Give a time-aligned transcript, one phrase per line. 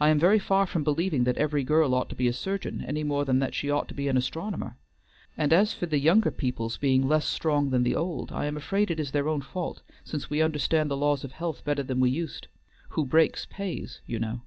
[0.00, 3.04] I am very far from believing that every girl ought to be a surgeon any
[3.04, 4.78] more than that she ought to be an astronomer.
[5.36, 8.90] And as for the younger people's being less strong than the old, I am afraid
[8.90, 12.08] it is their own fault, since we understand the laws of health better than we
[12.08, 12.48] used.
[12.92, 14.40] 'Who breaks, pays,' you know."